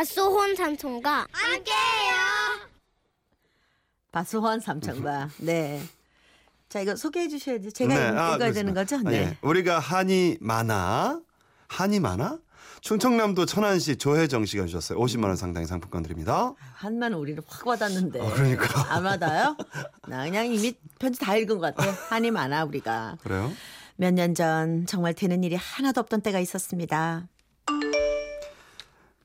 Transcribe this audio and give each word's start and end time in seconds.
바소혼 0.00 0.56
삼촌과 0.56 1.26
함께해요. 1.30 2.14
바소환 4.10 4.58
삼촌과 4.58 5.28
네. 5.44 5.82
자 6.70 6.80
이거 6.80 6.96
소개해 6.96 7.28
주셔야지. 7.28 7.70
제가 7.70 7.94
네, 7.94 8.08
읽어야 8.08 8.48
아, 8.48 8.52
되는. 8.52 8.72
거죠? 8.72 8.96
아, 8.96 9.00
네. 9.10 9.12
예. 9.16 9.36
우리가 9.42 9.78
한이 9.78 10.38
많아 10.40 11.20
한이 11.68 12.00
많아 12.00 12.38
충청남도 12.80 13.44
천안시 13.44 13.96
조혜정 13.96 14.46
씨가 14.46 14.64
주셨어요. 14.64 14.98
50만 14.98 15.24
원 15.24 15.36
상당의 15.36 15.66
상품권 15.66 16.02
드립니다. 16.02 16.54
한만 16.76 17.12
우리를 17.12 17.42
확 17.46 17.66
와닿는데. 17.66 18.20
어, 18.20 18.32
그러니까. 18.32 18.90
안 18.94 19.04
와닿아요? 19.04 19.54
나 20.08 20.24
그냥 20.24 20.46
이미 20.46 20.72
편지 20.98 21.20
다 21.20 21.36
읽은 21.36 21.58
것 21.58 21.74
같아. 21.76 21.90
한이 22.08 22.30
많아 22.30 22.64
우리가. 22.64 23.18
그래요? 23.22 23.52
몇 23.96 24.14
년 24.14 24.34
전 24.34 24.86
정말 24.86 25.12
되는 25.12 25.44
일이 25.44 25.56
하나도 25.56 26.00
없던 26.00 26.22
때가 26.22 26.40
있었습니다. 26.40 27.28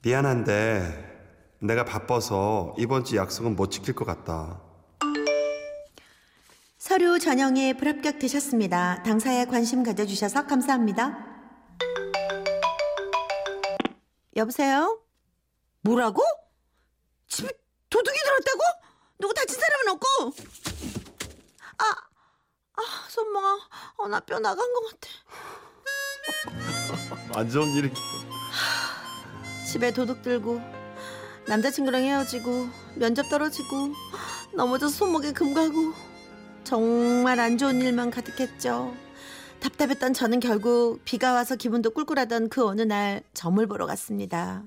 미안한데 0.06 1.58
내가 1.58 1.84
바빠서 1.84 2.76
이번 2.78 3.04
주 3.04 3.16
약속은 3.16 3.56
못 3.56 3.72
지킬 3.72 3.96
것 3.96 4.06
같다. 4.06 4.62
서류 6.78 7.18
전형에 7.18 7.74
불합격 7.74 8.20
되셨습니다. 8.20 9.02
당사에 9.02 9.46
관심 9.46 9.82
가져주셔서 9.82 10.46
감사합니다. 10.46 11.26
여보세요? 14.36 15.02
뭐라고? 15.82 16.22
집에 17.28 17.50
도둑이 17.90 18.16
들었다고? 18.16 18.60
누구 19.18 19.34
다친 19.34 19.60
사람은 19.60 19.88
없고? 19.94 20.06
아, 21.80 21.84
아, 22.76 22.82
손멍아. 23.10 23.60
어, 23.98 24.08
나뼈 24.08 24.38
나간 24.38 24.72
것 24.72 24.84
같아. 24.92 25.10
안 27.40 27.50
좋은 27.50 27.70
일이. 27.70 27.92
집에 29.76 29.92
도둑 29.92 30.22
들고 30.22 30.62
남자친구랑 31.50 32.04
헤어지고 32.04 32.70
면접 32.96 33.28
떨어지고 33.28 33.92
넘어져서 34.54 34.96
손목에 34.96 35.34
금 35.34 35.54
가고 35.54 35.92
정말 36.64 37.42
안 37.42 37.58
좋은 37.58 37.82
일만 37.82 38.10
가득했죠. 38.10 38.96
답답했던 39.60 40.14
저는 40.14 40.40
결국 40.40 41.02
비가 41.04 41.34
와서 41.34 41.58
기분도 41.58 41.90
꿀꿀하던 41.90 42.48
그 42.48 42.66
어느 42.66 42.84
날 42.84 43.22
점을 43.34 43.68
보러 43.68 43.86
갔습니다. 43.86 44.64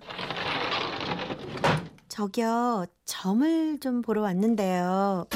저기요, 2.11 2.84
점을 3.06 3.81
좀 3.81 4.03
보러 4.03 4.20
왔는데요. 4.20 5.27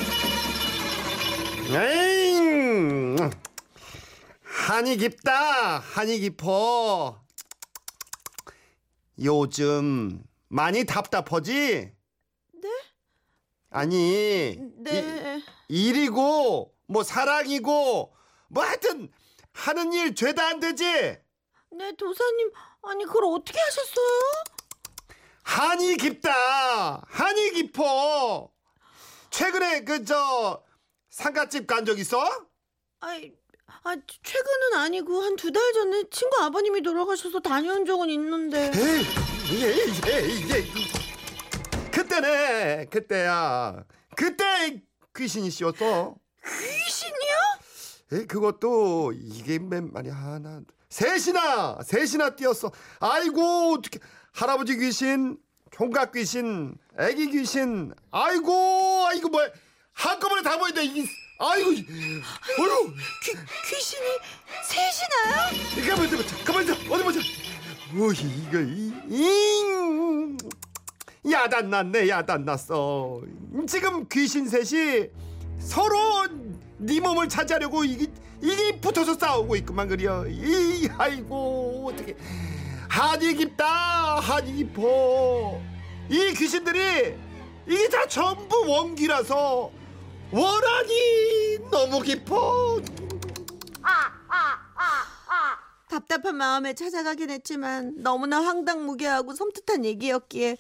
에잉! 1.70 3.17
한이 4.43 4.98
깊다. 4.98 5.78
한이 5.78 6.19
깊어. 6.19 7.22
요즘 9.25 10.23
많이 10.48 10.84
답답하지? 10.84 11.92
네? 12.55 12.69
아니, 13.70 14.59
네. 14.78 15.42
이- 15.69 15.89
일이고 15.89 16.75
뭐 16.87 17.03
사랑이고 17.03 18.15
뭐 18.48 18.65
하여튼 18.65 19.11
하는 19.53 19.93
일 19.93 20.15
죄다 20.15 20.48
안 20.48 20.61
되지? 20.61 20.84
네, 20.84 21.93
도사님. 21.97 22.50
아니, 22.83 23.05
그걸 23.05 23.25
어떻게 23.27 23.59
하셨어요? 23.59 24.20
한이 25.43 25.97
깊다. 25.97 27.03
한이 27.09 27.50
깊어. 27.53 28.50
최근에 29.31 29.84
그 29.84 30.05
저 30.05 30.62
상가집 31.11 31.67
간 31.67 31.84
적 31.84 31.98
있어? 31.98 32.19
아이, 33.00 33.33
아, 33.67 33.97
최근은 34.23 34.75
아니고 34.79 35.23
한 35.23 35.37
두 35.37 35.51
달 35.51 35.73
전에 35.73 36.05
친구 36.11 36.37
아버님이 36.43 36.83
돌아가셔서 36.83 37.41
다녀온 37.41 37.85
적은 37.85 38.11
있는데. 38.11 38.71
에이, 38.75 39.07
에이, 39.65 39.91
에이, 40.07 40.53
에이. 40.55 40.73
그때네, 41.91 42.87
그때야. 42.91 43.84
그때 44.17 44.83
귀신이 45.17 45.51
씌웠어. 45.51 46.15
귀신이요? 46.45 48.21
에이, 48.21 48.27
그것도 48.27 49.12
이게 49.15 49.59
맨 49.59 49.91
말이 49.93 50.11
하나, 50.11 50.61
셋이나, 50.89 51.78
셋이나 51.84 52.37
뛰었어. 52.37 52.71
아이고, 53.01 53.75
어떻게 53.78 53.99
할아버지 54.33 54.77
귀신, 54.77 55.39
총각 55.71 56.12
귀신, 56.12 56.77
애기 56.99 57.31
귀신, 57.31 57.93
아이고, 58.11 59.06
아이고 59.06 59.28
뭐 59.28 59.41
한꺼번에 59.93 60.43
다 60.43 60.59
보인다. 60.59 60.81
이게, 60.83 61.05
아이고, 61.44 61.70
어휴. 61.70 62.94
귀, 63.25 63.32
귀신이 63.69 64.06
셋이나요? 64.62 65.97
가만 65.97 66.06
있어. 66.06 66.44
가만 66.44 66.62
있어. 66.62 66.72
어디 66.94 67.03
보자. 67.03 67.20
오, 67.98 68.12
이거 68.12 68.60
이, 68.60 68.92
잉. 69.08 70.38
야단 71.28 71.69
났네, 71.69 72.08
야단 72.08 72.44
났어. 72.44 73.20
지금 73.66 74.06
귀신 74.08 74.48
셋이 74.48 75.08
서로 75.58 76.28
네 76.78 77.00
몸을 77.00 77.28
차지하려고 77.28 77.84
이게 77.84 78.06
이게 78.41 78.80
붙어서 78.80 79.14
싸우고 79.14 79.56
있구만 79.56 79.88
그려. 79.88 80.24
이 80.28 80.88
아이고 80.97 81.91
어떻게 81.92 82.16
한이 82.88 83.34
깊다, 83.34 84.20
한이 84.20 84.54
깊어. 84.54 85.60
이 86.09 86.34
귀신들이 86.34 87.14
이게 87.69 87.88
다 87.88 88.06
전부 88.06 88.64
원기라서 88.69 89.81
원한이 90.32 91.59
너무 91.70 92.00
깊어. 92.00 92.81
답답한 95.88 96.37
마음에 96.37 96.72
찾아가긴 96.72 97.28
했지만 97.28 97.93
너무나 97.98 98.42
황당무계하고 98.42 99.34
섬뜩한 99.34 99.84
얘기였기에 99.84 100.56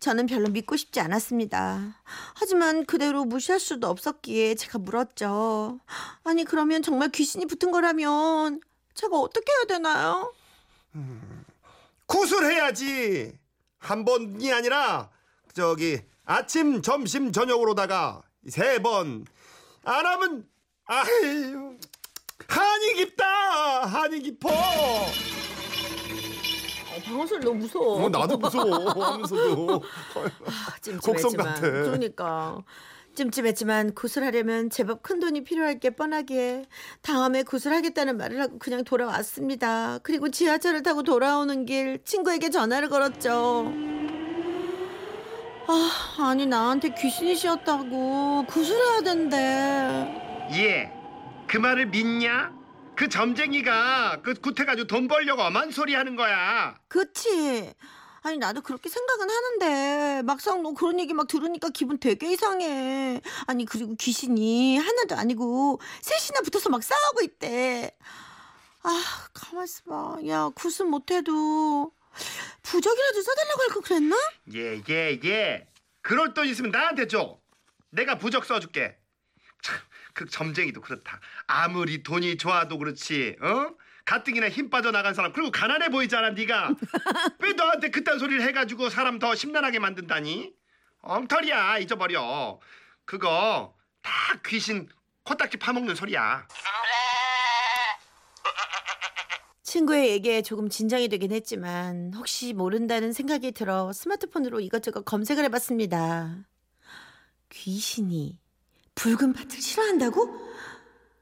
저는 0.00 0.26
별로 0.26 0.48
믿고 0.48 0.76
싶지 0.76 0.98
않았습니다. 0.98 2.02
하지만 2.34 2.84
그대로 2.84 3.24
무시할 3.24 3.60
수도 3.60 3.88
없었기에 3.88 4.56
제가 4.56 4.78
물었죠. 4.78 5.78
아니 6.24 6.42
그러면 6.44 6.82
정말 6.82 7.10
귀신이 7.10 7.46
붙은 7.46 7.70
거라면 7.70 8.60
제가 8.94 9.16
어떻게 9.16 9.52
해야 9.52 9.64
되나요? 9.66 10.34
구슬해야지. 12.06 13.38
한 13.78 14.04
번이 14.04 14.52
아니라 14.52 15.10
저기 15.54 16.00
아침, 16.24 16.82
점심, 16.82 17.30
저녁으로다가 17.30 18.22
세 18.48 18.78
번. 18.80 19.24
안 19.84 20.06
하면 20.06 20.46
아유 20.86 21.76
한이 22.48 22.94
깊다. 22.94 23.24
한이 23.86 24.20
깊어. 24.20 24.48
방울소리 27.04 27.44
너무 27.44 27.60
무서워. 27.60 28.04
어, 28.04 28.08
나도 28.08 28.36
무서워. 28.36 28.90
하면서도. 28.90 29.82
아, 30.46 30.96
곡성 31.02 31.32
같아. 31.32 31.60
그러니까 31.60 32.62
찜찜했지만 33.14 33.94
구슬하려면 33.94 34.70
제법 34.70 35.02
큰 35.02 35.20
돈이 35.20 35.44
필요할 35.44 35.80
게 35.80 35.90
뻔하기에 35.90 36.66
다음에 37.02 37.42
구슬하겠다는 37.42 38.16
말을 38.16 38.40
하고 38.40 38.58
그냥 38.58 38.84
돌아왔습니다. 38.84 39.98
그리고 40.02 40.30
지하철을 40.30 40.82
타고 40.82 41.02
돌아오는 41.02 41.64
길 41.66 42.02
친구에게 42.04 42.50
전화를 42.50 42.88
걸었죠. 42.88 43.72
아, 45.68 46.16
아니 46.18 46.46
나한테 46.46 46.94
귀신이 46.94 47.36
씌었다고 47.36 48.46
구슬해야 48.48 49.00
된대. 49.02 49.36
예. 50.52 50.92
그 51.46 51.56
말을 51.58 51.86
믿냐? 51.86 52.52
그 52.96 53.08
점쟁이가 53.08 54.20
그 54.22 54.34
구태가지고 54.34 54.86
돈 54.86 55.08
벌려고 55.08 55.42
엄한 55.42 55.70
소리 55.70 55.94
하는 55.94 56.16
거야. 56.16 56.76
그치? 56.88 57.72
아니 58.24 58.38
나도 58.38 58.60
그렇게 58.60 58.88
생각은 58.88 59.28
하는데 59.28 60.22
막상 60.22 60.62
너 60.62 60.72
그런 60.74 61.00
얘기 61.00 61.12
막 61.12 61.26
들으니까 61.26 61.70
기분 61.70 61.98
되게 61.98 62.32
이상해. 62.32 63.20
아니 63.46 63.64
그리고 63.64 63.94
귀신이 63.96 64.78
하나도 64.78 65.16
아니고 65.16 65.80
셋이나 66.00 66.40
붙어서 66.42 66.70
막 66.70 66.82
싸우고 66.82 67.22
있대. 67.22 67.96
아 68.82 69.02
가만 69.32 69.64
있어봐. 69.64 70.18
야 70.28 70.50
구슬 70.54 70.86
못해도 70.86 71.92
부적이라도 72.62 73.22
써달라고 73.22 73.62
할거 73.62 73.80
그랬나? 73.80 74.16
예, 74.54 74.80
예, 74.88 75.18
예. 75.24 75.66
그럴 76.00 76.34
돈 76.34 76.46
있으면 76.46 76.70
나한테 76.70 77.06
줘. 77.06 77.38
내가 77.90 78.18
부적 78.18 78.44
써줄게. 78.44 78.96
참, 79.62 79.76
그 80.14 80.26
점쟁이도 80.26 80.80
그렇다. 80.80 81.20
아무리 81.46 82.02
돈이 82.02 82.36
좋아도 82.36 82.78
그렇지, 82.78 83.36
어? 83.40 83.74
가뜩이나 84.04 84.48
힘 84.48 84.68
빠져 84.68 84.90
나간 84.90 85.14
사람 85.14 85.32
그리고 85.32 85.50
가난해 85.52 85.88
보이잖아, 85.88 86.30
네가. 86.30 86.70
왜 87.38 87.52
너한테 87.52 87.90
그딴 87.90 88.18
소리를 88.18 88.42
해가지고 88.42 88.90
사람 88.90 89.18
더 89.18 89.34
심란하게 89.34 89.78
만든다니? 89.78 90.52
엉터리야, 91.02 91.78
잊어버려. 91.78 92.58
그거 93.04 93.76
다 94.02 94.12
귀신 94.46 94.88
코딱지 95.24 95.58
파먹는 95.58 95.94
소리야. 95.94 96.46
친구의 99.72 100.10
얘기에 100.10 100.42
조금 100.42 100.68
진정이 100.68 101.08
되긴 101.08 101.32
했지만 101.32 102.12
혹시 102.14 102.52
모른다는 102.52 103.14
생각이 103.14 103.52
들어 103.52 103.90
스마트폰으로 103.90 104.60
이것저것 104.60 105.02
검색을 105.06 105.44
해봤습니다. 105.44 106.44
귀신이 107.48 108.38
붉은 108.94 109.32
밭을 109.32 109.62
싫어한다고? 109.62 110.26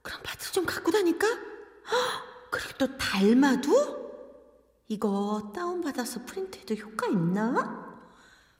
그럼 0.02 0.20
밭을 0.24 0.52
좀 0.52 0.66
갖고 0.66 0.90
다닐까? 0.90 1.28
헉, 1.28 2.50
그리고 2.50 2.70
또 2.76 2.98
달마도? 2.98 4.10
이거 4.88 5.52
다운받아서 5.54 6.24
프린트해도 6.24 6.74
효과 6.74 7.06
있나? 7.06 8.02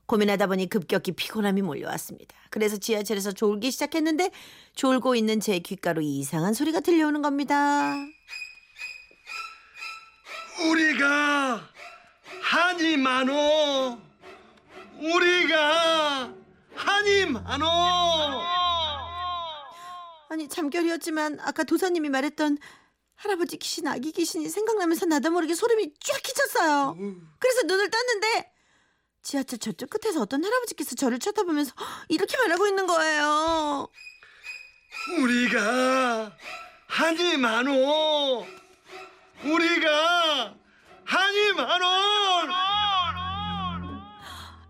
고민하다 0.07 0.47
보니 0.47 0.69
급격히 0.69 1.11
피곤함이 1.11 1.63
몰려왔습니다. 1.63 2.37
그래서 2.51 2.77
지하철에서 2.77 3.33
졸기 3.33 3.73
시작했는데 3.73 4.31
졸고 4.77 5.17
있는 5.17 5.41
제 5.41 5.59
귓가로 5.59 6.01
이상한 6.01 6.55
소리가 6.55 6.79
들려오는 6.79 7.23
겁니다. 7.23 7.97
우리가 11.01 11.67
한이 12.43 12.99
많어. 12.99 13.99
우리가 14.99 16.35
한이 16.75 17.27
많어. 17.27 18.43
아니 20.29 20.47
잠결이었지만 20.49 21.41
아까 21.41 21.65
도사님이 21.65 22.11
말했던 22.11 22.59
할아버지 23.17 23.57
귀신 23.57 23.89
아기 23.89 24.13
귀신이 24.13 24.49
생각나면서 24.51 25.07
나도 25.07 25.31
모르게 25.31 25.55
소름이 25.55 25.95
쫙 26.01 26.23
끼쳤어요. 26.23 26.97
그래서 27.39 27.63
눈을 27.67 27.91
떴는데 27.91 28.53
지하철 29.23 29.59
저쪽 29.59 29.89
끝에서 29.89 30.21
어떤 30.21 30.45
할아버지께서 30.45 30.97
저를 30.97 31.19
쳐다보면서 31.19 31.73
이렇게 32.09 32.37
말하고 32.37 32.67
있는 32.67 32.87
거예요. 32.87 33.89
우리가 35.19 36.37
한이 36.89 37.39
많어. 37.39 38.45
우리가 39.45 40.60
한이 41.11 41.53
많어. 41.55 41.87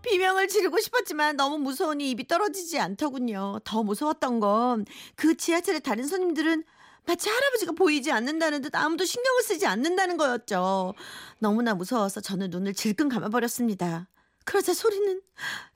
비명을 0.01 0.47
지르고 0.47 0.79
싶었지만 0.79 1.37
너무 1.37 1.57
무서우니 1.59 2.09
입이 2.11 2.27
떨어지지 2.27 2.79
않더군요. 2.79 3.59
더 3.63 3.83
무서웠던 3.83 4.39
건 4.39 4.85
그 5.15 5.37
지하철의 5.37 5.81
다른 5.81 6.07
손님들은 6.07 6.63
마치 7.05 7.29
할아버지가 7.29 7.73
보이지 7.73 8.11
않는다는 8.11 8.61
듯 8.61 8.75
아무도 8.75 9.05
신경을 9.05 9.43
쓰지 9.43 9.67
않는다는 9.67 10.17
거였죠. 10.17 10.93
너무나 11.39 11.75
무서워서 11.75 12.21
저는 12.21 12.49
눈을 12.49 12.73
질끈 12.73 13.09
감아버렸습니다. 13.09 14.07
그러자 14.43 14.73
소리는 14.73 15.21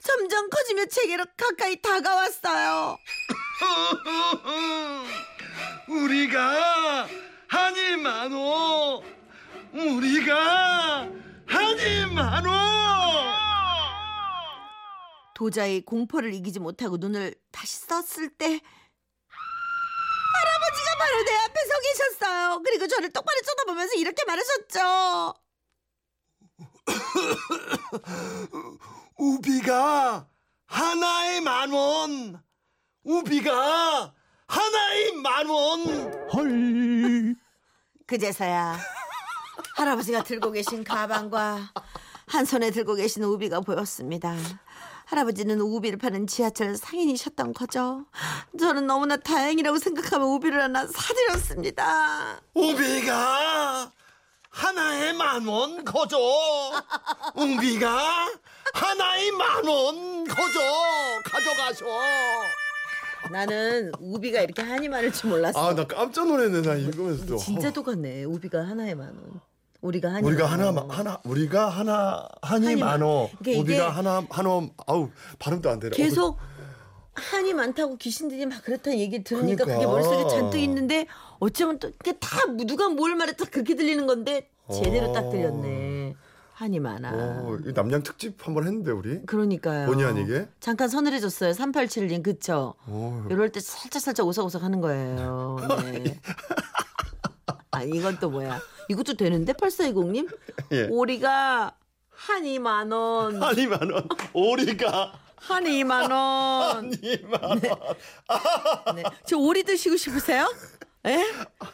점점 0.00 0.50
커지며 0.50 0.86
제게로 0.86 1.24
가까이 1.36 1.80
다가왔어요. 1.80 2.96
우리가 5.88 7.06
한이 7.48 7.96
많어. 7.98 9.02
우리가 9.76 11.08
한이 11.46 12.06
많어. 12.14 12.50
도저히 15.34 15.82
공포를 15.84 16.32
이기지 16.32 16.60
못하고 16.60 16.96
눈을 16.96 17.34
다시 17.52 17.76
썼을 17.80 18.30
때 18.30 18.58
할아버지가 20.34 20.96
바로 20.98 21.22
내 21.24 21.36
앞에 21.36 21.60
서 21.60 21.74
계셨어요. 21.82 22.62
그리고 22.64 22.86
저를 22.86 23.12
똑바로 23.12 23.38
쳐다보면서 23.42 23.94
이렇게 23.96 24.24
말하셨죠. 24.24 25.34
우비가 29.18 30.26
하나에 30.66 31.40
만 31.40 31.70
원. 31.70 32.42
우비가 33.04 34.14
하나에 34.46 35.12
만 35.22 35.46
원. 35.48 36.28
헐. 36.32 37.36
그제서야 38.06 38.95
할아버지가 39.76 40.22
들고 40.24 40.52
계신 40.52 40.84
가방과 40.84 41.70
한 42.26 42.44
손에 42.44 42.70
들고 42.70 42.94
계신 42.94 43.22
우비가 43.24 43.60
보였습니다. 43.60 44.34
할아버지는 45.04 45.60
우비를 45.60 45.98
파는 45.98 46.26
지하철 46.26 46.76
상인이셨던 46.76 47.52
거죠. 47.52 48.06
저는 48.58 48.86
너무나 48.86 49.16
다행이라고 49.18 49.78
생각하며 49.78 50.24
우비를 50.26 50.60
하나 50.62 50.86
사드렸습니다. 50.86 52.40
우비가 52.54 53.92
하나에 54.50 55.12
만 55.12 55.46
원 55.46 55.84
거저. 55.84 56.16
우비가 57.36 58.28
하나에 58.72 59.30
만 59.32 59.64
원 59.68 60.24
거저. 60.24 60.60
가져가셔. 61.24 61.84
나는 63.30 63.92
우비가 64.00 64.40
이렇게 64.40 64.62
한이 64.62 64.88
많을 64.88 65.12
줄 65.12 65.30
몰랐어. 65.30 65.58
아 65.68 65.74
나 65.74 65.86
깜짝 65.86 66.26
놀랐네 66.26 66.62
나 66.62 66.74
읽으면서도. 66.74 67.36
진짜 67.36 67.70
똑같네. 67.70 68.24
우비가 68.24 68.66
하나에 68.66 68.94
만 68.94 69.08
원. 69.08 69.40
우리가 69.80 70.12
한이 70.12 70.26
우리가. 70.26 70.46
하나 70.46 70.72
마- 70.72 70.86
하나 70.88 71.20
우리가 71.24 71.68
하나 71.68 72.26
한이 72.42 72.76
많- 72.76 73.00
많어. 73.00 73.28
우리가 73.46 73.90
하나 73.90 74.24
한어 74.30 74.68
아우 74.86 75.10
발음도 75.38 75.70
안 75.70 75.78
되네. 75.78 75.96
계속 75.96 76.38
한이 77.14 77.54
많다고 77.54 77.96
귀신들이 77.96 78.44
막 78.46 78.62
그렇다는 78.64 78.98
얘기 78.98 79.22
들으니까 79.24 79.64
그게 79.64 79.76
그러니까. 79.78 79.90
머릿속에 79.90 80.28
잔뜩 80.36 80.58
있는데 80.60 81.06
어쩌면 81.38 81.78
또 81.78 81.90
그게 81.98 82.12
다 82.18 82.38
누가 82.66 82.88
뭘 82.88 83.14
말했다 83.16 83.46
그렇게 83.46 83.74
들리는 83.74 84.06
건데 84.06 84.48
제대로 84.72 85.12
딱 85.12 85.30
들렸네. 85.30 86.14
한이 86.54 86.80
많아. 86.80 87.10
어, 87.12 87.58
이 87.66 87.72
남양 87.74 88.02
특집 88.02 88.46
한번 88.46 88.66
했는데 88.66 88.90
우리. 88.90 89.20
그러니까요. 89.26 89.86
본의 89.88 90.06
아니게? 90.06 90.48
잠깐 90.58 90.88
서늘해졌어요. 90.88 91.52
387님 91.52 92.22
그쵸? 92.22 92.72
어, 92.86 93.26
이럴 93.30 93.50
때 93.50 93.60
살짝 93.60 94.00
살짝 94.00 94.26
오싹오싹 94.26 94.62
하는 94.62 94.80
거예요. 94.80 95.56
네. 95.82 96.18
아 97.76 97.82
이건 97.82 98.18
또 98.18 98.30
뭐야? 98.30 98.58
이것도 98.88 99.14
되는데 99.14 99.52
8420님? 99.52 100.28
예. 100.72 100.86
오리가 100.90 101.74
한이 102.10 102.58
만 102.58 102.90
원. 102.90 103.42
한이 103.42 103.66
만 103.66 103.90
원. 103.90 104.08
오리가 104.32 105.12
한이 105.36 105.84
만 105.84 106.10
원. 106.10 106.76
한이 106.76 107.18
만 107.24 107.42
원. 107.42 107.60
네. 108.96 109.02
저 109.26 109.36
오리 109.36 109.62
드시고 109.62 109.96
싶으세요? 109.98 110.50
예? 111.06 111.22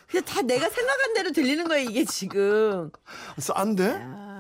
그냥 0.09 0.25
다 0.25 0.43
내가 0.43 0.69
생각한 0.69 1.15
대로 1.15 1.31
들리는 1.31 1.67
거예요, 1.69 1.89
이게 1.89 2.05
지금. 2.05 2.91
싼데? 3.39 3.99
아, 4.03 4.32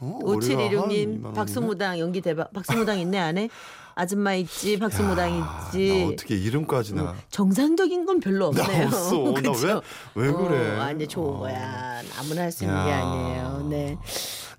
어, 0.00 0.18
오리가 0.22 0.62
한 0.62 0.70
5716님, 0.70 0.92
이만 1.16 1.32
박수무당 1.32 1.98
연기 1.98 2.20
대박. 2.20 2.52
박수무당 2.52 2.98
있네, 3.00 3.18
안에? 3.18 3.48
아줌마 3.94 4.32
있지, 4.34 4.78
박수무당 4.78 5.40
나 5.40 5.66
있지. 5.72 6.08
어떻게 6.12 6.36
이름까지 6.36 6.94
나. 6.94 7.16
정상적인 7.30 8.06
건 8.06 8.20
별로 8.20 8.52
나 8.52 8.62
없네요. 8.62 8.86
없어. 8.86 9.22
나 9.32 9.32
그쵸? 9.42 9.82
왜- 10.14 10.26
왜 10.26 10.32
그래? 10.32 10.76
어, 10.78 10.82
아니, 10.82 11.06
좋은 11.08 11.34
어. 11.34 11.38
거야. 11.40 12.00
아무나 12.18 12.42
할 12.42 12.52
수 12.52 12.62
있는 12.64 12.84
게 12.84 12.90
야. 12.92 13.04
아니에요. 13.04 13.66
네. 13.70 13.98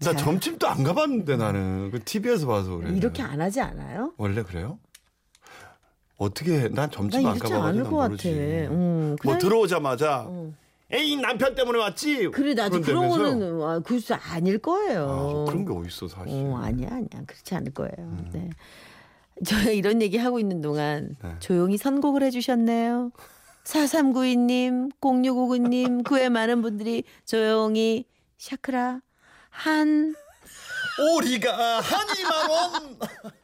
나 0.01 0.11
자. 0.11 0.15
점집도 0.17 0.67
안 0.67 0.83
가봤는데 0.83 1.37
나는 1.37 1.89
그 1.91 2.03
TV에서 2.03 2.47
봐서 2.47 2.75
그래. 2.77 2.91
이렇게 2.95 3.21
안 3.21 3.39
하지 3.39 3.61
않아요? 3.61 4.11
원래 4.17 4.43
그래요? 4.43 4.77
어떻게 6.17 6.63
난난 6.67 6.91
점집 6.91 7.25
안 7.25 7.39
가봐가지고 7.39 7.99
난. 8.01 8.09
모르지. 8.11 8.29
음, 8.69 9.15
뭐 9.23 9.33
그냥- 9.33 9.39
들어오자마자 9.39 10.25
어. 10.27 10.51
에이 10.91 11.17
남편 11.17 11.53
때문에 11.53 11.77
왔지. 11.79 12.29
그래, 12.29 12.53
나도 12.55 12.81
그런? 12.81 13.09
거는, 13.09 13.61
아, 13.61 13.79
글쎄, 13.79 14.15
아닐 14.15 14.57
거예요. 14.57 15.45
아, 15.47 15.51
그런 15.51 15.65
게 15.65 15.71
어딨어 15.71 16.07
사실. 16.07 16.33
어, 16.33 16.57
아니야, 16.57 16.87
아니야. 16.91 17.07
그렇지 17.27 17.53
않을 17.55 17.73
거예요. 17.73 18.17
네. 18.33 18.49
저 19.45 19.71
이런 19.71 20.01
얘기 20.01 20.17
하고 20.17 20.39
있는 20.39 20.61
동안 20.61 21.15
네. 21.23 21.35
조용히 21.39 21.77
선곡을 21.77 22.23
해주셨네요. 22.23 23.11
4392님, 23.63 24.91
0659님, 24.99 26.03
그 26.03 26.15
외 26.15 26.27
많은 26.29 26.61
분들이 26.61 27.03
조용히 27.25 28.05
샤크라 28.39 29.01
한 29.49 30.15
오리가 31.15 31.79
한이만 31.81 32.49
원. 32.49 32.97